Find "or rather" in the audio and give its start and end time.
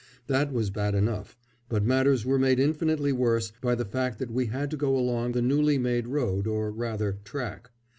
6.47-7.19